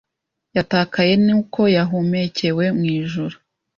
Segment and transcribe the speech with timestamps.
[0.55, 3.35] Yatakaye ni uko yahumekewe mu ijuru